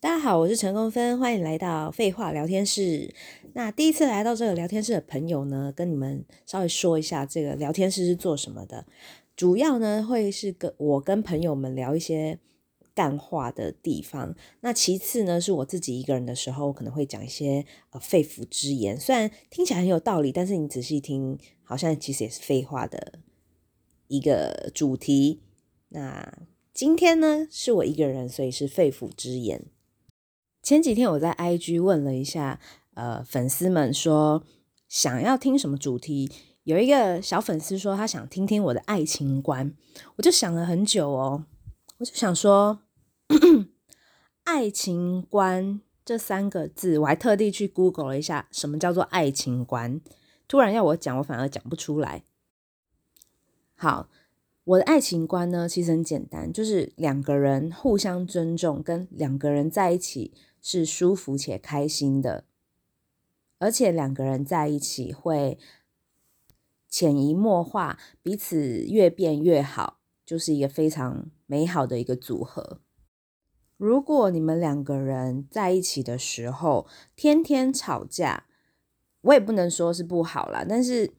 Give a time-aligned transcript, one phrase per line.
[0.00, 3.12] 大家好，我是陈功芬，欢迎来到废话聊天室。
[3.54, 8.86] 那第一次来到这个聊天室的朋友呢，跟你们稍微说一下，这个聊天室是做什么的。
[9.34, 12.38] 主要呢会是跟我跟朋友们聊一些
[12.94, 14.36] 干话的地方。
[14.60, 23.14] 那其次呢，是我自己一个人的时候，可能会讲一些呃肺腑之言，虽然听起来很有道理，但是你仔细听，好像其实也是废话的
[24.06, 25.40] 一个主题。
[25.88, 29.64] 那今天呢，是我一个人，所以是肺腑之言。
[30.68, 32.60] 前几天我在 IG 问了一下，
[32.92, 34.44] 呃，粉丝们说
[34.86, 36.30] 想要听什么主题，
[36.64, 39.72] 有一个小粉丝说他想听听我的爱情观，
[40.16, 41.46] 我就想了很久哦，
[41.96, 42.80] 我就想说，
[44.44, 50.02] 爱情观这三个字，我还特地去 Google 了一下，什么叫做爱情观？
[50.46, 52.24] 突然要我讲，我反而讲不出来。
[53.74, 54.10] 好，
[54.64, 60.34] 我的爱情观呢，其实很简单，就是两个人互相尊重，跟两个人在一起。
[60.60, 62.44] 是舒服且开心的，
[63.58, 65.58] 而且两个人在一起会
[66.88, 72.80] 潜移默化，彼此越变越好，就是一个非常美好的一个组合。
[73.76, 78.46] 如果你们两个人在一起的时候天天吵架，
[79.20, 81.14] 我也不能说是不好啦，但是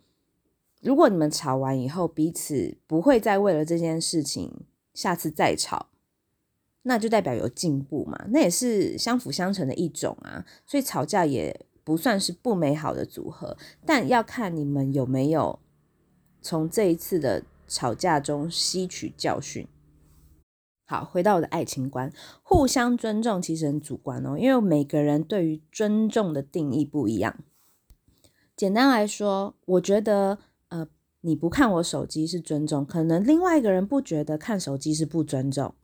[0.82, 5.88] 如果你们吵完以后，彼此不会再为了这件事情下次再吵。
[6.84, 15.60] 那就代表有进步嘛，那也是相辅相成的一种啊，所以吵架也不算是不美好的组合，但要看你们有没有
[16.42, 19.68] 从这一次的吵架中吸取教训。
[20.86, 27.38] 好，回到我的爱情观，互相尊重其实很主观哦，因为每个人对于尊重的定义不一样。
[28.56, 30.88] 简单来说，我觉得呃，
[31.22, 35.76] 你不看我手机是尊重，可能另外一个人不觉得看手机是不尊重。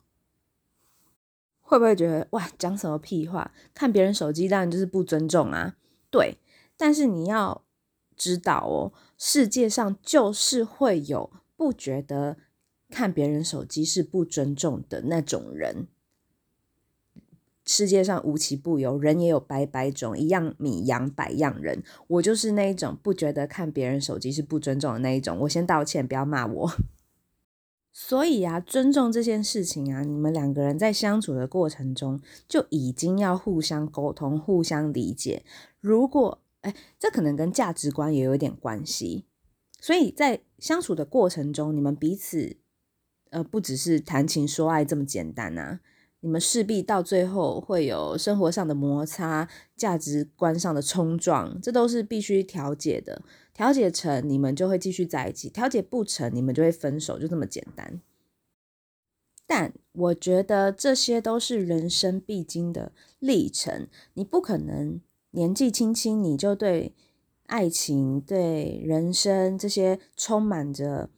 [1.68, 3.52] 会不会觉得哇，讲什么屁话？
[3.74, 5.76] 看别人手机当然就是不尊重啊。
[6.12, 6.38] 对，
[6.78, 7.64] 但是你要
[8.16, 12.38] 知道哦，世界上就是会有不觉得
[12.90, 15.88] 看别人手机是不尊重的那种人。
[17.66, 21.82] 世界上无奇不有，人也有百百种，一样米养百样人。
[22.06, 25.40] 我就是那一种不觉得看别人手机是不尊重的那一种。
[25.40, 26.72] 我先道歉，不要骂我。
[27.98, 35.46] 所以啊，尊重这件事情啊，你们两个人在相处的过程中就已经要互相沟通、互相理解。
[35.80, 39.24] 如果哎，这可能跟价值观也有点关系。
[39.80, 42.58] 所以在相处的过程中，你们彼此
[43.30, 45.80] 呃，不只是谈情说爱这么简单啊。
[46.26, 49.48] 你们势必到最后会有生活上的摩擦、
[49.78, 53.22] 价值观上的冲撞，这都是必须调解的。
[53.54, 58.02] 调解成，你们就会继续在一起；调解不成，你们就会分手，就这么简单。
[59.46, 65.00] 但我觉得这些都是人生必经的历程，你不可能
[65.30, 66.96] 年纪轻轻你就对
[67.46, 71.12] 爱情、对人生这些充满着。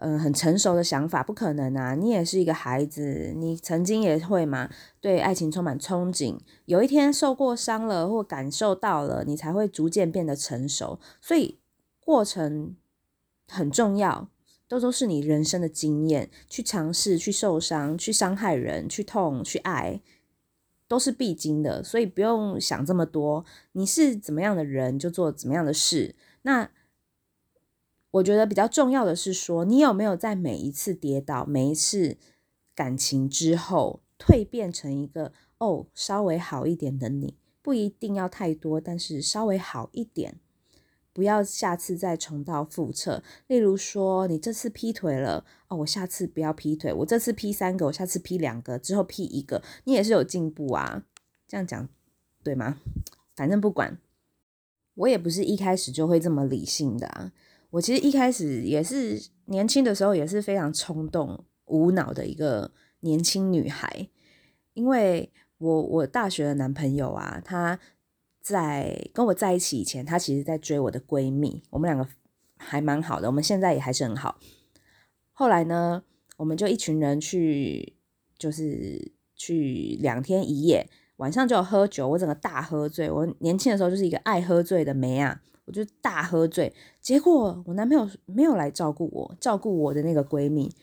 [0.00, 1.96] 嗯，很成熟的想法不可能啊！
[1.96, 4.70] 你也是一个孩子，你曾经也会嘛，
[5.00, 6.38] 对爱情充满憧憬。
[6.66, 11.00] 有一天受过伤了，或感受到了，你才会逐渐变得成熟。
[11.20, 11.58] 所以
[11.98, 12.76] 过程
[13.48, 14.28] 很重要，
[14.68, 20.00] 都都是你人生的经验，去尝试，去受伤，去伤害人，去痛，去爱，
[20.86, 21.82] 都是必经的。
[21.82, 26.14] 所以不用想这么多，你是怎么样的人，就做怎么样的事。
[26.42, 26.70] 那。
[28.18, 32.16] 我觉得比较重要的是说，你有没有在每一次跌倒、每一次
[32.74, 37.36] 感情之后蜕变成一个哦稍微好一点的你？
[37.62, 40.36] 不一定要太多，但是稍微好一点，
[41.12, 43.22] 不要下次再重蹈覆辙。
[43.46, 51.04] 例如说，你这次劈腿了，哦，我下次不要劈腿，我这次劈三个，我下次劈两个，之后劈一个，你也是有进步啊。
[51.46, 51.88] 这样讲
[52.42, 52.78] 对吗？
[53.36, 53.98] 反正不管，
[54.94, 57.32] 我也不是一开始就会这么理性的啊。
[57.70, 64.08] 我其实一开始也是年轻的时候也是非常冲动、无脑的一个年轻女孩，
[64.72, 67.78] 因为我我大学的男朋友啊，他
[68.40, 72.08] 在跟我在一起以前，他其实在追我的闺蜜，我们两个
[72.56, 74.38] 还蛮好的，我们现在也还是很好。
[75.32, 76.02] 后来呢，
[76.38, 77.96] 我们就一群人去，
[78.38, 80.88] 就是去两天一夜，
[81.18, 83.10] 晚上就喝酒，我整个大喝醉。
[83.10, 85.42] 我年轻的时候就是一个爱喝醉的妹啊。
[85.68, 90.74] 我就大喝醉，结果我男朋友没有来照顾我，照顾我的那个闺蜜。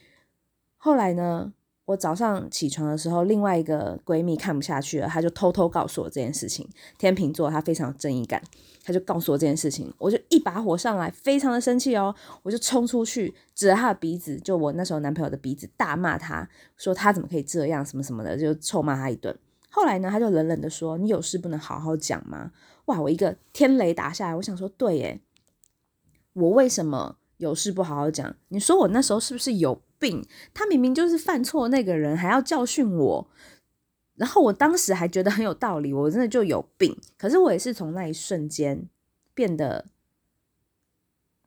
[0.78, 1.52] 后来呢，
[1.86, 6.70] 我早上起床的时候，另外一个闺蜜看不下去了，她就偷偷告诉我这件事情。
[7.00, 8.40] 天秤座，她非常有正义感，
[8.84, 16.48] 她就告诉我这件事情，我就一把火上来，非常的生气哦，我就冲出去指着她的鼻子，就我那时候男朋友的鼻子，大骂他，
[16.78, 19.36] 说他怎么可以这样，什么什么的，就臭骂他一顿。
[19.72, 22.52] 后来呢，他就冷冷的说：“你有事不能好好讲吗？”
[22.86, 25.22] 哇，我一个天雷打下来，我想说，对耶，
[26.34, 28.36] 我为什么有事不好好讲？
[28.50, 30.26] 你说我那时候是不是有病？
[30.54, 33.28] 他明明就是犯错那个人，还要教训我。
[34.16, 36.98] 然后我当时还觉得很有道理，我真的就有病。
[37.18, 38.88] 可是我也是从那一瞬间
[39.34, 39.86] 变得。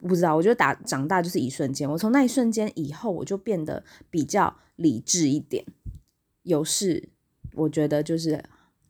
[0.00, 1.90] 不知道，我觉得打长大就是一瞬间。
[1.90, 5.64] 我从那一瞬间以后，我就变得比较理智一点。
[6.44, 7.08] 有事，
[7.55, 8.44] 我觉得就是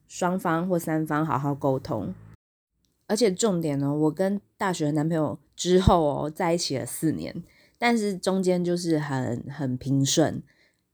[0.06, 2.12] 双方或三方好好沟通。
[3.08, 7.43] 而且重点呢，我跟大学男朋友之后哦，在一起了四年，
[7.76, 10.40] 但是中间就是很很平顺，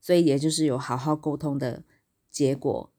[0.00, 1.82] 所以也就是有好好沟通的
[2.30, 2.90] 结果。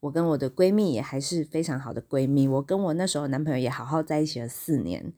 [0.00, 2.48] 我跟我的闺蜜也还是非常好的闺蜜。
[2.48, 5.12] 我跟我那时候男朋友也好好在一起了四年。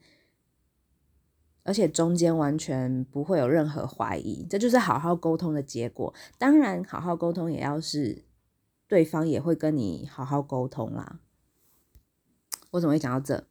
[1.63, 6.13] 而且中间完全不会有任何怀疑，这就是好好沟通的结果。
[6.37, 8.23] 当然，好好沟通也要是
[8.87, 11.19] 对方也会跟你好好沟通啦。
[12.77, 13.43] 我怎么会讲到这？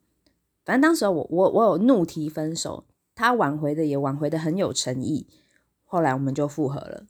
[0.65, 2.85] 反正当时我我我有怒提分手，
[3.15, 5.27] 他挽回的也挽回的很有诚意，
[5.85, 7.05] 后来我们就复合了。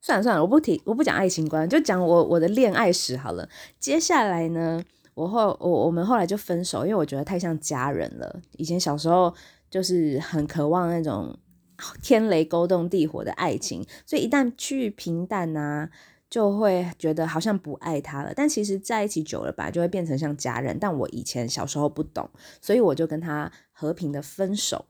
[0.00, 3.48] 算了算了，我不提，我不讲爱情观，就讲我我的恋爱史好了。
[3.78, 4.84] 接下来呢？
[5.14, 8.40] 我后我我们后来就分手，因为我觉得太像家人了。
[8.52, 9.34] 以前小时候
[9.70, 11.36] 就是很渴望那种
[12.02, 15.90] 天雷勾动地火的爱情，所以一旦去平淡啊，
[16.28, 18.32] 就会觉得好像不爱他了。
[18.34, 20.78] 但其实在一起久了吧，就会变成像家人。
[20.78, 22.28] 但我以前小时候不懂，
[22.60, 24.86] 所以我就跟他和平的分手。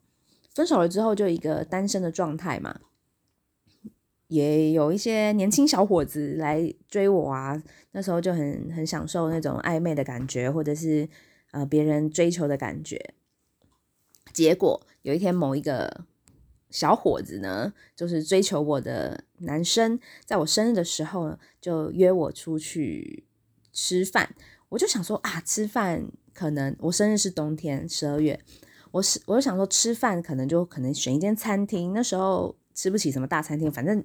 [0.55, 2.81] 分手了之后，就一个单身的状态嘛。
[4.29, 7.62] 也有一些年轻小伙子来追我啊，
[7.93, 11.09] 那时候就很很享受那种暧昧的感觉，或者是
[11.53, 13.15] 呃别人追求的感觉。
[14.33, 16.05] 结果有一天，某一个
[16.76, 23.25] 小伙子呢，就是追求我的男生，在我生日的时候就约我出去
[23.73, 24.34] 吃饭。
[24.69, 28.38] 我就想说啊，吃饭可能我生日是冬天十二月，
[28.90, 34.05] 我是我就想说吃饭可能就可能选一间餐厅，那时候吃不起什么大餐厅，反正。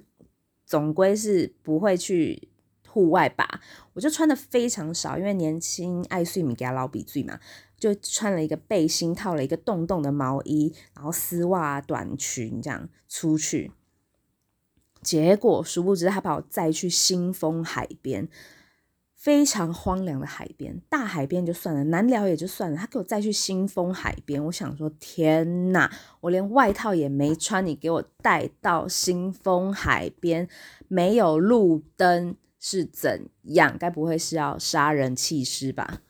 [0.64, 2.48] 总归是不会去
[2.88, 3.60] 户外吧，
[3.92, 7.38] 我就穿的非常少，因为年轻爱睡米给他老比醉嘛，
[7.82, 13.72] 就穿了一个背心，套了一个洞洞的毛衣，然后丝袜短裙这样出去。
[15.02, 18.28] 结果殊不知他把我载去新丰海边。
[19.16, 22.76] 非常荒凉的海边，大海边就算了，难聊也就算了。
[22.76, 25.88] 他给我载去新丰海边，我想说天哪，
[26.22, 30.48] 我连外套也没穿，你给我带到新丰海边，
[30.88, 33.76] 没有路灯是怎样？
[33.78, 36.02] 该不会是要杀人弃尸吧？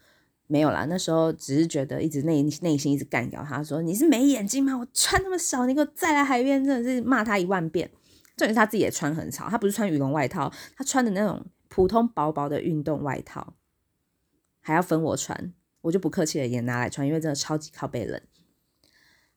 [0.52, 4.76] 没有啦，那时候只是觉得一直内内心一直干掉他，说你是没眼睛吗？
[4.76, 7.90] 我穿那么少，你给我再来海边，真的是骂他一万遍。
[8.36, 11.44] 重点是他自己也穿很少，他不是穿羽绒外套，他穿的那种。
[11.74, 13.54] 普通薄薄的运动外套，
[14.60, 18.20] 还要分我穿，我就不客气的也拿来穿，因为真的超级靠背冷。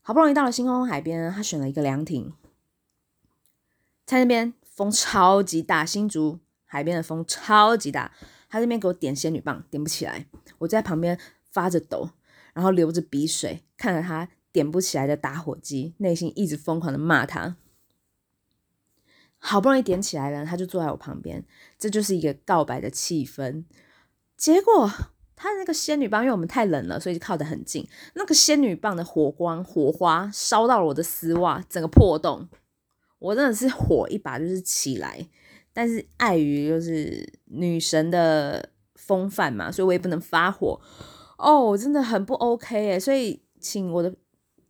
[0.01, 2.33] 好不容易到了星空海边，他选了一个凉亭，
[4.05, 8.11] 在那边风超级大，新竹海边的风超级大，
[8.49, 10.27] 他这边给我点仙女棒，点不起来，
[10.59, 11.19] 我在旁边
[11.51, 12.09] 发着抖，
[12.53, 17.57] 然后流着鼻水，看着他点不起来的打火机，内心一直疯狂的骂他。
[19.37, 21.45] 好不容易点起来了，他就坐在我旁边，
[21.77, 23.65] 这就是一个告白的气氛。
[24.35, 24.91] 结果
[25.35, 27.87] 他的那个仙女棒，因为我们太冷了，所以就靠得很近。
[28.15, 32.49] 那个仙女棒的火光火花烧到了我的丝袜，整个破洞。
[33.19, 35.27] 我真的是火一把就是起来，
[35.73, 38.69] 但是碍于就是女神的
[39.05, 40.79] 风范嘛，所以我也不能发火。
[41.37, 44.15] 哦，真的很不 OK 哎，所以请我的。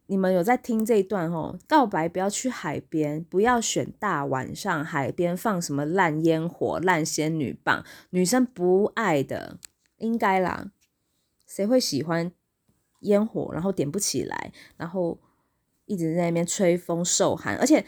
[0.08, 1.58] 你们有在听这一段哦？
[1.68, 9.58] 告白不要去海边，不要选大晚上海边放什么烂烟火、烂仙女棒，女生不爱的，
[9.98, 10.70] 应该啦。
[11.48, 12.32] 谁会喜欢
[13.00, 15.18] 烟火，然后点不起来，然后
[15.88, 17.58] 一直在那边吹风受寒？
[17.58, 17.84] 而且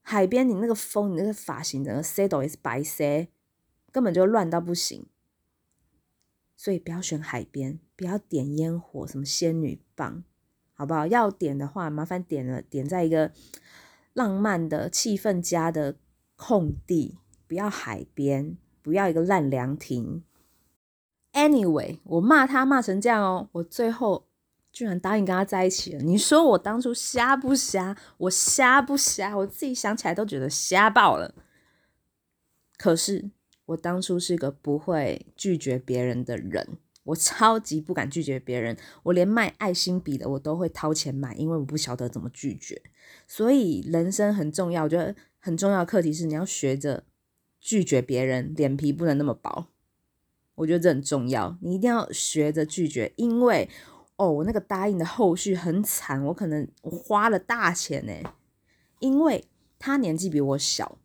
[0.00, 3.28] 海边你那个风，你那个发型整个 s e t 也是白 set，
[3.92, 5.04] 根本就乱到不行。
[6.60, 10.22] 所以不要选海边，不要点烟火，什么仙女棒。
[10.74, 11.06] 好不好？
[11.06, 13.32] 要点的话，麻烦点了点在一个
[14.12, 15.96] 浪漫的气氛佳的
[16.36, 20.22] 空地，不要海边，不要一个烂凉亭。
[21.32, 24.28] Anyway，我骂他骂成这样哦，我最后
[24.70, 26.02] 居然答应跟他在一起了。
[26.02, 27.96] 你说我当初瞎不瞎？
[28.18, 29.34] 我瞎不瞎？
[29.34, 31.34] 我自己想起来都觉得瞎爆了。
[32.76, 33.30] 可是
[33.70, 36.78] 我当初是个不会拒绝别人的人。
[37.04, 42.82] 我超级不敢拒绝别人，我连卖爱心笔的我都会掏钱买，因为我不晓得怎么拒绝。
[43.26, 47.04] 所以人生很重要，我觉得很重要的课题是你要学着
[47.58, 49.68] 拒绝别人，脸皮不能那么薄。
[50.56, 53.68] 我觉得这很重要，你一定要学着拒绝，因为
[54.16, 58.12] 哦，我那个答应的后续很惨，我可能我花了大钱呢，
[58.98, 59.44] 因为
[59.78, 60.98] 他年纪比我小，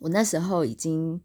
[0.00, 1.20] 我那时候已经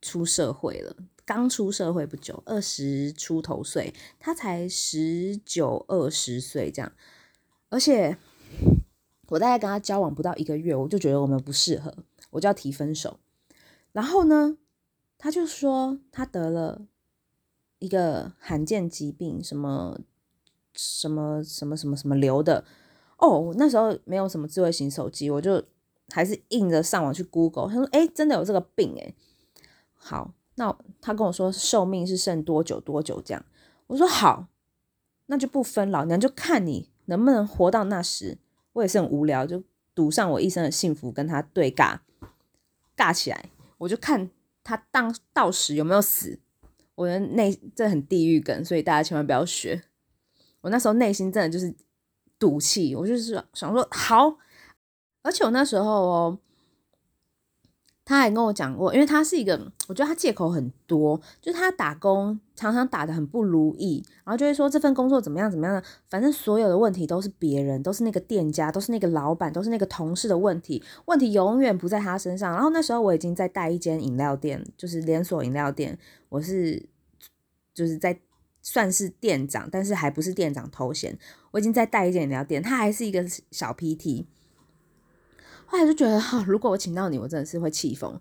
[0.00, 6.92] 出社会了，刚出社会不久，二十出头岁，他才十九二十岁这样，
[7.68, 8.16] 而且
[9.28, 11.94] 我大概跟他交往不到一个月，我就觉得我们不适合，
[12.30, 13.18] 我就要提分手，
[13.92, 14.58] 然后呢？
[15.24, 16.82] 他就说他得了
[17.78, 20.00] 一个罕见疾病，什么
[20.74, 22.64] 什么什么什么什么瘤的
[23.18, 23.54] 哦。
[23.56, 25.62] 那时候没有什么智慧型手机，我就
[26.08, 27.68] 还是硬着上网去 Google。
[27.68, 29.14] 他说：“哎，真的有这个病哎。”
[30.04, 33.44] 好，那他跟我说寿命是剩多久多久这样。
[33.86, 34.48] 我说好，
[35.26, 38.38] 那就不分老娘，就看你能不能活到那时。
[38.72, 39.62] 我也是很无聊，就
[39.94, 42.00] 赌上我一生的幸福跟他对尬，
[42.96, 44.30] 尬起来，我就看。
[44.64, 46.38] 他当到时有没有死？
[46.94, 49.82] 我的内这很地狱梗，所以大家千万不要学。
[50.60, 51.74] 我那时候内心真的就是
[52.38, 54.36] 赌气，我就是想说好，
[55.22, 56.38] 而且我那时候哦。
[58.04, 59.56] 他还跟我讲过，因为他是一个，
[59.86, 72.52] 我觉得他借口很多，就是他打工常常打的很不如意，然后就会说这份工作怎么样怎么样的，反正所有的问题都是别人，都是那个店家，都是那个老板，都是那个同事的问题，问题永远不在他身上。
[72.52, 75.96] 然后那时候我已经在带一间饮料店，就是连锁饮料店，
[76.28, 76.84] 我是
[77.72, 78.18] 就是在
[78.62, 81.16] 算是店长，但是还不是店长头衔，
[81.52, 84.26] 我已经在带一间饮料店，他还是一个小 PT。
[85.72, 88.20] 后来就觉得哈，如果我请到你，我真的是会气疯。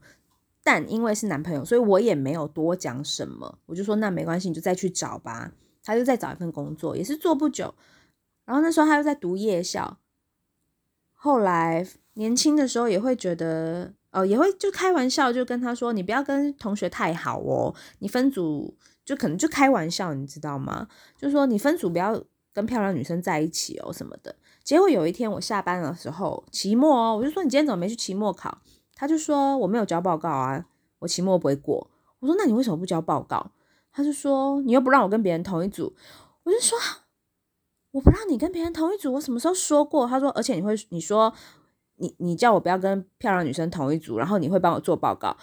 [0.64, 3.60] 但因为是男朋友，所以我也没有多讲什么。
[3.66, 5.52] 我就说那没关系，你就再去找吧。
[5.84, 7.76] 他就再找一份工作，也是做不久。
[8.46, 9.98] 然后那时候他又在读夜校。
[11.12, 20.88] 后来年轻的时候也会觉得，哦，也会就开玩笑，就跟他说：“你不要跟同学太好哦，你分组就可能就开玩笑，你知道吗？
[21.18, 28.60] 就说你分组不要跟漂亮女生在一起哦什么的。”结果有一天我下班的时候，期末哦，我就说你今天怎么没去期末考？
[28.96, 30.66] 他就说我没有交报告啊，
[31.00, 31.90] 我期末不会过。
[32.20, 33.52] 我说那你为什么不交报告？
[33.92, 35.96] 他就说你又不让我跟别人同一组。
[36.44, 36.78] 我就说
[37.92, 40.08] 我不让你跟别人同一组，我什么时候说过？
[40.08, 41.34] 他说而且你会你说
[41.98, 45.36] 你你叫我不要跟漂亮女生同一组，然后你会帮我做报告。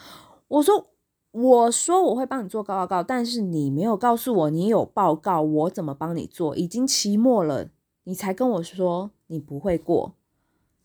[0.47, 0.89] 我说
[1.31, 6.55] 我说我会帮你做报告，但是你没有告诉我你有报告，我怎么帮你做？
[6.55, 7.69] 已经期末了。
[8.05, 10.15] 你才跟我说你不会过，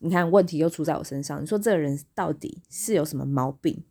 [0.00, 1.40] 你看问题又出在我身上。
[1.42, 3.82] 你说这个人到底是有什么毛病？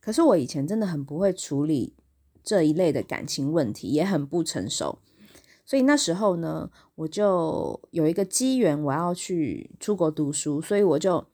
[0.00, 1.94] 可是我以前真的很不会处理
[2.44, 5.00] 这一类的感情问题，也很不成熟。
[5.64, 11.26] 所以那时候呢，我就有一个机缘，我要去出国读书，所以我就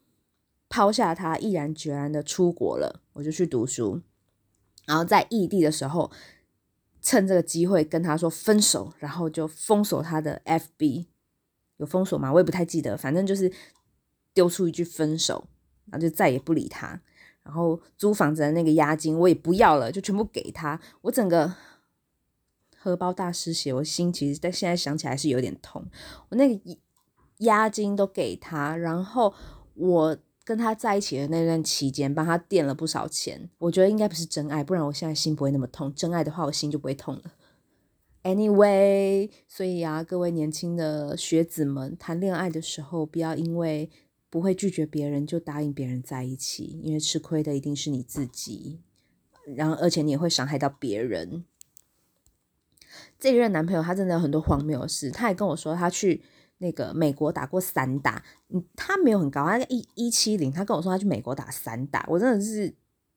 [0.71, 3.03] 抛下他，毅然决然的出国了。
[3.13, 4.01] 我就去读书，
[4.87, 6.11] 然后在异地的时候。
[7.03, 11.07] 趁这个机会跟他说分手，然后就封锁他的 FB，
[11.77, 12.31] 有封锁吗？
[12.31, 13.51] 我也不太记得，反正就是
[14.35, 15.47] 丢出一句分手，
[15.85, 17.01] 然后就再也不理他。
[17.41, 20.79] 然后租房子的那个押金我也不要了，就全部给他。
[21.01, 21.55] 我整个
[22.77, 25.83] 荷包大失血，我心其实在现在想起来是有点痛。
[26.29, 26.77] 我那个
[27.39, 29.33] 押金都给他，然后
[29.73, 30.17] 我。
[30.51, 35.95] 跟他在一起的那段期间，帮他垫了不少钱，我觉得应该不是真爱，不然我现在心不会那么痛。
[35.95, 37.35] 真爱的话，我心就不会痛了。
[38.23, 43.89] Anyway，所以啊，各位年轻的学子们，谈恋爱的时候，不要因为
[44.29, 48.81] 不会拒绝别人就答应别人在一起，因为吃亏的一定是你自己，
[49.55, 51.45] 然后而且你也会伤害到别人。
[53.17, 56.21] 这一任男朋友他真的有很多荒谬的事，他也跟我说他去。
[56.61, 58.23] 那个美国打过散打，
[58.75, 60.51] 他没有很高，他一一七零。
[60.51, 62.71] 他跟我说他去美国打散打，我真的是，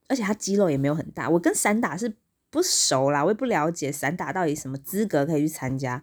[0.09, 1.29] 而且他肌肉也没有很大。
[1.29, 2.17] 我跟散打是
[2.51, 6.03] 不熟啦，我也不了解散打到底什么资格可以去参加。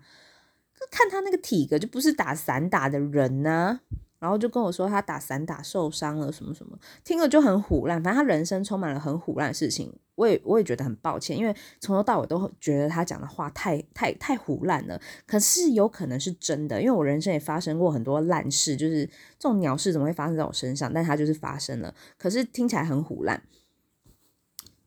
[0.91, 3.81] 看他那个体格，就不是打散打的人呢。
[4.22, 8.01] 然后就跟我说他打散打受伤了什么什么，听了就很虎烂。
[8.04, 15.01] 反正他人生充满了很虎烂的事情，我也我也觉得很抱歉，因为从头到尾都觉得他讲的话太太太虎烂了。
[15.25, 19.08] 可是有可能是真的，因为我人生也发生过很多烂事，就是
[19.40, 20.94] 这种鸟事怎么会发生在我身上？
[20.94, 23.42] 但他就是发生了，可是听起来很虎烂，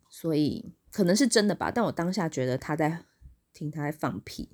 [0.09, 1.73] 所以可能是真的吧。
[1.75, 3.00] 但我当下觉得他在
[3.53, 4.50] 听他在放屁，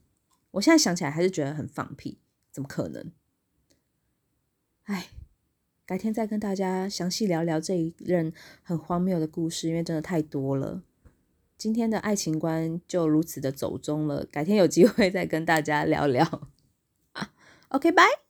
[0.53, 3.13] 我现在想起来还是觉得很放屁，怎么可能？
[4.85, 5.09] 哎，
[5.87, 8.33] 改天再跟大家详细聊聊这一任
[8.63, 10.83] 很荒谬的故事，因为真的太多了。
[11.57, 16.49] 今天的爱情观就如此的走中了，改天有机会再跟大家聊聊
[17.13, 17.33] 啊。
[17.69, 18.30] OK，拜。